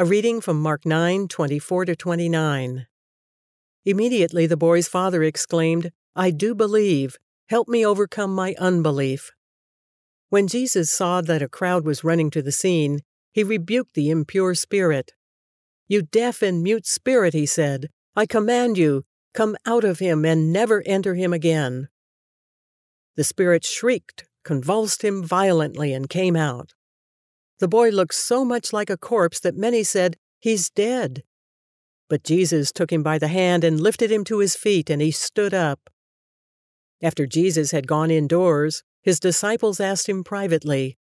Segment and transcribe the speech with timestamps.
[0.00, 2.86] A reading from Mark 9 24 to 29.
[3.84, 7.16] Immediately the boy's father exclaimed, I do believe.
[7.48, 9.32] Help me overcome my unbelief.
[10.28, 13.00] When Jesus saw that a crowd was running to the scene,
[13.32, 15.14] he rebuked the impure spirit.
[15.88, 19.02] You deaf and mute spirit, he said, I command you,
[19.34, 21.88] come out of him and never enter him again.
[23.16, 26.74] The spirit shrieked, convulsed him violently, and came out.
[27.58, 31.24] The boy looked so much like a corpse that many said, He's dead.
[32.08, 35.10] But Jesus took him by the hand and lifted him to his feet, and he
[35.10, 35.90] stood up.
[37.02, 40.98] After Jesus had gone indoors, his disciples asked him privately,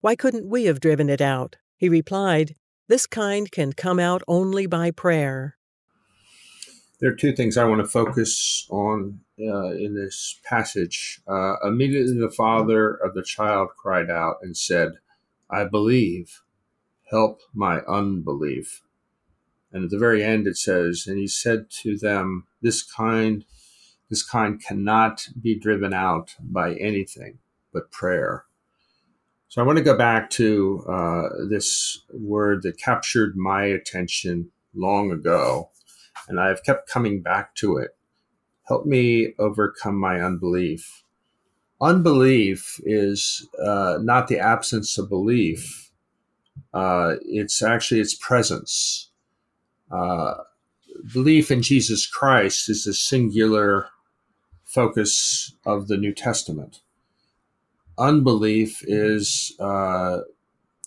[0.00, 1.56] Why couldn't we have driven it out?
[1.76, 2.54] He replied,
[2.88, 5.56] This kind can come out only by prayer.
[7.00, 11.20] There are two things I want to focus on uh, in this passage.
[11.26, 14.98] Uh, immediately, the father of the child cried out and said,
[15.50, 16.42] I believe,
[17.10, 18.82] help my unbelief.
[19.72, 23.44] And at the very end it says, and he said to them, this kind,
[24.08, 27.38] this kind cannot be driven out by anything
[27.72, 28.44] but prayer.
[29.48, 35.10] So I want to go back to uh, this word that captured my attention long
[35.10, 35.70] ago,
[36.28, 37.96] and I've kept coming back to it.
[38.68, 41.02] Help me overcome my unbelief
[41.80, 45.90] unbelief is uh, not the absence of belief.
[46.74, 49.10] Uh, it's actually its presence.
[49.90, 50.34] Uh,
[51.12, 53.88] belief in jesus christ is the singular
[54.64, 56.80] focus of the new testament.
[57.98, 60.20] Unbelief is uh,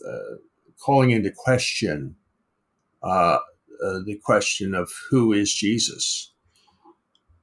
[0.07, 0.35] uh,
[0.79, 2.15] calling into question
[3.01, 3.39] uh,
[4.05, 6.31] the question of who is jesus.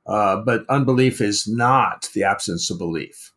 [0.06, 3.32] But unbelief is not the absence of belief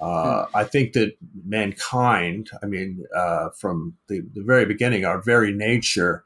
[0.00, 5.52] uh, I think that mankind, I mean, uh, from the, the, very beginning, our very
[5.52, 6.24] nature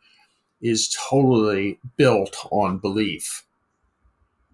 [0.61, 3.45] is totally built on belief.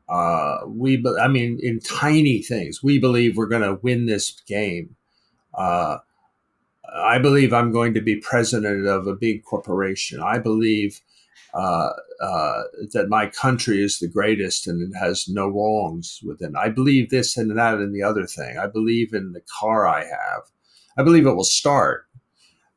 [0.08, 4.95] Uh, we, I mean, in tiny things, we believe we're going to win this game.
[5.52, 5.98] Uh,
[6.95, 10.23] I believe I'm going to be president of a big corporation.
[10.23, 11.01] I believe
[11.55, 11.91] uh,
[12.21, 12.63] uh,
[12.93, 16.55] that my country is the greatest and it has no wrongs within.
[16.57, 18.59] I believe this and that and the other thing.
[18.59, 20.43] I believe in the car I have.
[20.97, 22.07] I believe it will start.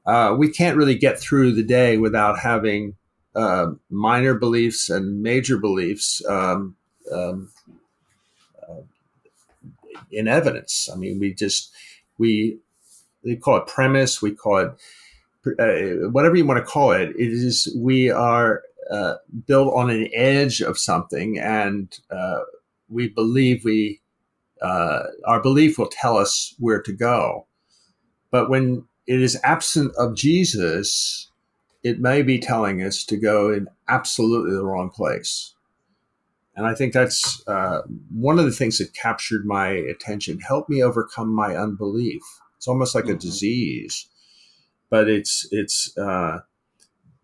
[0.06, 2.96] Uh, we can't really get through the day without having
[3.36, 6.76] uh, minor beliefs and major beliefs um,
[7.12, 7.52] um,
[8.68, 8.82] uh,
[10.12, 10.90] in evidence.
[10.92, 11.72] I mean, we just
[12.18, 12.60] we
[13.24, 14.22] we call it premise.
[14.22, 14.72] We call it
[15.46, 19.16] uh, whatever you want to call it, it is we are uh,
[19.48, 22.42] built on an edge of something, and uh,
[22.90, 24.02] we believe we
[24.62, 27.48] uh, our belief will tell us where to go.
[28.30, 31.30] But when it is absent of Jesus,
[31.84, 35.56] it may be telling us to go in absolutely the wrong place.
[36.56, 37.82] And I think that's uh,
[38.14, 40.40] one of the things that captured my attention.
[40.40, 42.22] Help me overcome my unbelief.
[42.58, 43.16] It's almost like mm-hmm.
[43.16, 44.08] a disease
[44.92, 46.40] but it's it's uh,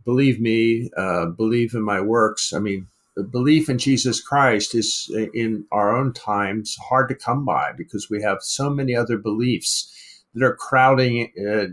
[0.03, 2.53] believe me, uh, believe in my works.
[2.53, 2.87] I mean,
[3.29, 8.23] belief in Jesus Christ is in our own times hard to come by because we
[8.23, 9.93] have so many other beliefs
[10.33, 11.67] that are crowding uh,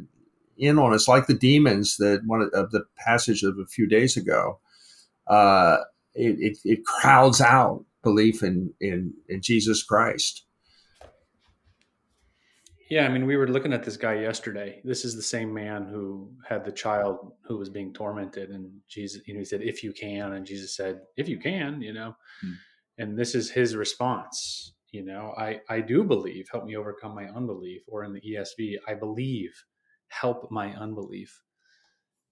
[0.58, 4.16] in on us, like the demons that one of the passage of a few days
[4.16, 4.58] ago.
[5.26, 5.78] Uh,
[6.14, 10.44] it, it, it crowds out belief in, in, in Jesus Christ.
[12.90, 14.80] Yeah, I mean, we were looking at this guy yesterday.
[14.84, 19.22] This is the same man who had the child who was being tormented, and Jesus,
[19.26, 22.14] you know, he said, "If you can," and Jesus said, "If you can," you know,
[22.42, 22.52] hmm.
[22.98, 24.74] and this is his response.
[24.90, 26.48] You know, I I do believe.
[26.50, 27.82] Help me overcome my unbelief.
[27.88, 29.52] Or in the ESV, I believe.
[30.08, 31.40] Help my unbelief.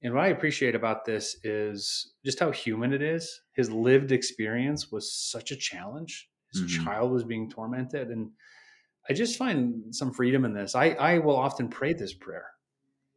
[0.02, 3.40] And what I appreciate about this is just how human it is.
[3.54, 6.28] His lived experience was such a challenge.
[6.52, 6.84] His mm-hmm.
[6.84, 8.30] child was being tormented, and
[9.08, 10.74] I just find some freedom in this.
[10.74, 12.46] I, I will often pray this prayer.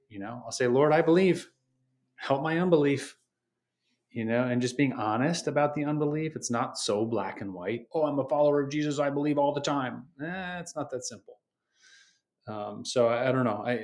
[0.09, 1.49] You know, I'll say, Lord, I believe,
[2.15, 3.17] help my unbelief.
[4.11, 6.37] You know, and just being honest about the unbelief.
[6.37, 7.87] It's not so black and white.
[7.93, 8.97] Oh, I'm a follower of Jesus.
[8.97, 10.05] I believe all the time.
[10.23, 11.39] Eh, it's not that simple.
[12.47, 13.63] Um, so I, I don't know.
[13.65, 13.79] I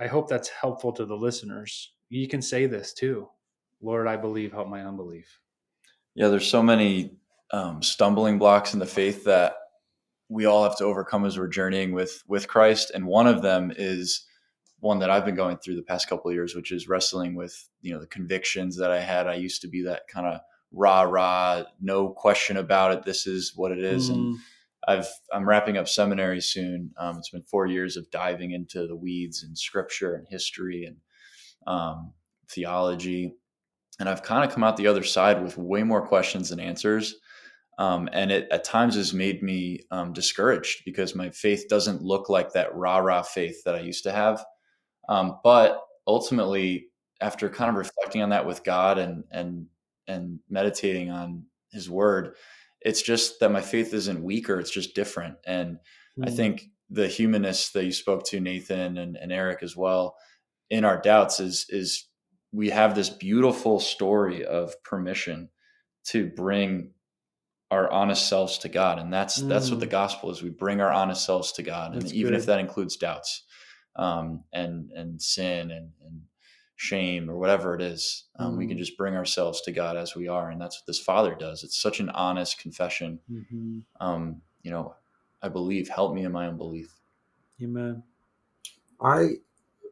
[0.00, 1.92] I hope that's helpful to the listeners.
[2.08, 3.28] You can say this too,
[3.82, 4.52] Lord, I believe.
[4.52, 5.38] Help my unbelief.
[6.14, 7.16] Yeah, there's so many
[7.50, 9.54] um, stumbling blocks in the faith that
[10.28, 12.90] we all have to overcome as we're journeying with with Christ.
[12.94, 14.26] And one of them is
[14.80, 17.68] one that I've been going through the past couple of years, which is wrestling with
[17.80, 19.26] you know the convictions that I had.
[19.26, 20.40] I used to be that kind of
[20.72, 23.04] rah rah, no question about it.
[23.04, 24.14] This is what it is, mm.
[24.14, 24.38] and
[24.86, 26.92] I've I'm wrapping up seminary soon.
[26.98, 30.96] Um, it's been four years of diving into the weeds and scripture and history and
[31.66, 32.12] um,
[32.48, 33.34] theology,
[33.98, 37.16] and I've kind of come out the other side with way more questions than answers.
[37.78, 42.28] Um, and it at times has made me um, discouraged because my faith doesn't look
[42.28, 44.44] like that rah rah faith that I used to have.
[45.08, 46.88] Um, but ultimately,
[47.20, 49.66] after kind of reflecting on that with God and and
[50.08, 52.34] and meditating on His Word,
[52.80, 55.36] it's just that my faith isn't weaker; it's just different.
[55.46, 56.24] And mm-hmm.
[56.24, 56.36] I hmm.
[56.36, 60.16] think the humanness that you spoke to, Nathan and, and Eric as well,
[60.68, 62.08] in our doubts is is
[62.50, 65.48] we have this beautiful story of permission
[66.06, 66.90] to bring
[67.70, 69.48] our honest selves to God, and that's mm.
[69.48, 69.90] that's what the mm.
[69.90, 70.42] gospel is.
[70.42, 72.40] We bring our honest selves to God, that's and even good.
[72.40, 73.42] if that includes doubts,
[73.96, 76.22] um, and and sin and, and
[76.76, 78.58] shame or whatever it is, um, mm.
[78.58, 78.80] we can mm.
[78.80, 81.62] just bring ourselves to God as we are, and that's what this Father does.
[81.62, 83.20] It's such an honest confession.
[83.30, 83.80] Mm-hmm.
[84.00, 84.94] Um, you know,
[85.42, 85.88] I believe.
[85.88, 86.94] Help me in my unbelief.
[87.62, 88.02] Amen.
[89.00, 89.28] I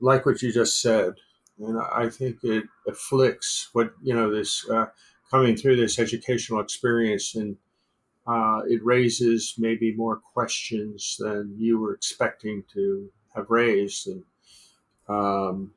[0.00, 1.14] like what you just said,
[1.58, 4.86] and I think it afflicts what you know this uh,
[5.30, 7.56] coming through this educational experience and
[8.26, 14.08] uh, it raises maybe more questions than you were expecting to have raised.
[14.08, 14.24] And
[15.08, 15.72] um,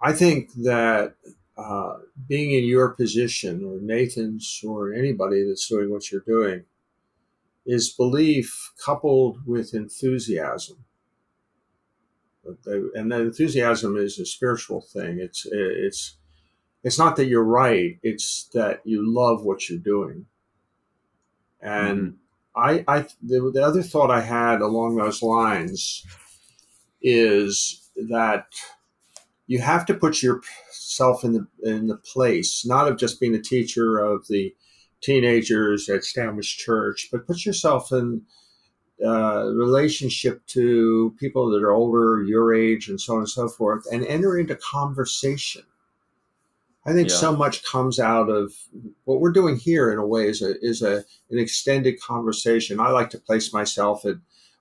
[0.00, 1.14] I think that
[1.56, 1.94] uh,
[2.28, 6.64] being in your position, or Nathan's, or anybody that's doing what you're doing,
[7.66, 10.84] is belief coupled with enthusiasm.
[12.64, 15.20] And that enthusiasm is a spiritual thing.
[15.20, 16.16] It's it's
[16.82, 20.26] it's not that you're right; it's that you love what you're doing
[21.62, 22.16] and mm-hmm.
[22.54, 26.04] I, I the, the other thought I had along those lines
[27.00, 28.46] is that
[29.46, 33.40] you have to put yourself in the in the place not of just being a
[33.40, 34.54] teacher of the
[35.00, 38.22] teenagers at Stanwich Church, but put yourself in
[39.04, 43.84] uh, relationship to people that are older, your age, and so on and so forth,
[43.90, 45.64] and enter into conversation
[46.84, 47.16] I think yeah.
[47.16, 48.52] so much comes out of
[49.04, 52.80] what we're doing here in a way is a is a an extended conversation.
[52.80, 54.16] I like to place myself at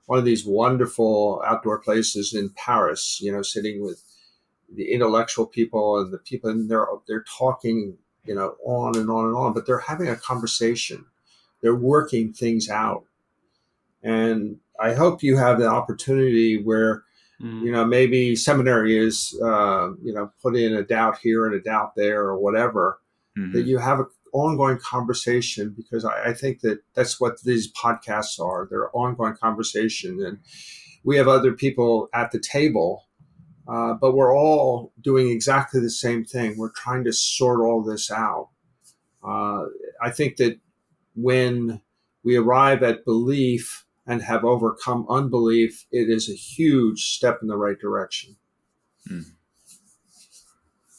[0.06, 4.04] one of these wonderful outdoor places in Paris, you know, sitting with
[4.74, 9.26] the intellectual people and the people and they're they're talking, you know, on and on
[9.26, 11.06] and on, but they're having a conversation.
[11.62, 13.06] They're working things out.
[14.04, 17.04] And I hope you have the opportunity where
[17.42, 17.64] Mm.
[17.64, 21.62] You know, maybe seminary is, uh, you know, put in a doubt here and a
[21.62, 23.00] doubt there or whatever.
[23.38, 23.54] Mm-hmm.
[23.54, 28.40] That you have an ongoing conversation because I, I, think that that's what these podcasts
[28.42, 28.68] are.
[28.70, 30.40] They're ongoing conversation, and
[31.06, 33.08] we have other people at the table,
[33.70, 36.58] uh, but we're all doing exactly the same thing.
[36.58, 38.50] We're trying to sort all this out.
[39.24, 39.68] Uh,
[40.02, 40.60] I think that
[41.16, 41.82] when
[42.24, 47.58] we arrive at belief and have overcome unbelief, it is a huge step in the
[47.58, 48.38] right direction.
[49.10, 49.24] Mm.